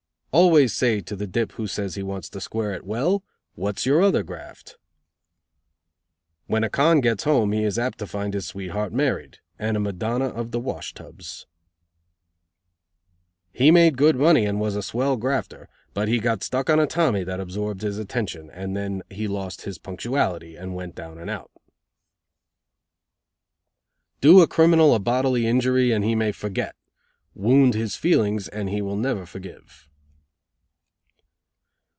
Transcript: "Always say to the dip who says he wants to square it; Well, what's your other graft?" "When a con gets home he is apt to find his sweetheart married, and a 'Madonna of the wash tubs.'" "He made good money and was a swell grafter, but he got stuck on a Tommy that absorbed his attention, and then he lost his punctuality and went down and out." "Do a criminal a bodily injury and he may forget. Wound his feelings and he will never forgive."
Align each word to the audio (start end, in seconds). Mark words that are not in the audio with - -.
"Always 0.33 0.71
say 0.71 1.01
to 1.01 1.17
the 1.17 1.27
dip 1.27 1.51
who 1.51 1.67
says 1.67 1.95
he 1.95 2.03
wants 2.03 2.29
to 2.29 2.39
square 2.39 2.71
it; 2.71 2.85
Well, 2.85 3.21
what's 3.55 3.85
your 3.85 4.01
other 4.01 4.23
graft?" 4.23 4.77
"When 6.47 6.63
a 6.63 6.69
con 6.69 7.01
gets 7.01 7.25
home 7.25 7.51
he 7.51 7.65
is 7.65 7.77
apt 7.77 7.97
to 7.97 8.07
find 8.07 8.33
his 8.33 8.45
sweetheart 8.47 8.93
married, 8.93 9.39
and 9.59 9.75
a 9.75 9.81
'Madonna 9.81 10.27
of 10.27 10.51
the 10.51 10.59
wash 10.61 10.93
tubs.'" 10.93 11.47
"He 13.51 13.71
made 13.71 13.97
good 13.97 14.15
money 14.15 14.45
and 14.45 14.61
was 14.61 14.77
a 14.77 14.81
swell 14.81 15.17
grafter, 15.17 15.67
but 15.93 16.07
he 16.07 16.19
got 16.19 16.43
stuck 16.43 16.69
on 16.69 16.79
a 16.79 16.87
Tommy 16.87 17.25
that 17.25 17.41
absorbed 17.41 17.81
his 17.81 17.97
attention, 17.97 18.49
and 18.51 18.73
then 18.73 19.03
he 19.09 19.27
lost 19.27 19.63
his 19.63 19.77
punctuality 19.77 20.55
and 20.55 20.73
went 20.73 20.95
down 20.95 21.17
and 21.17 21.29
out." 21.29 21.51
"Do 24.21 24.39
a 24.39 24.47
criminal 24.47 24.95
a 24.95 24.99
bodily 24.99 25.45
injury 25.45 25.91
and 25.91 26.05
he 26.05 26.15
may 26.15 26.31
forget. 26.31 26.77
Wound 27.35 27.73
his 27.73 27.97
feelings 27.97 28.47
and 28.47 28.69
he 28.69 28.81
will 28.81 28.95
never 28.95 29.25
forgive." 29.25 29.89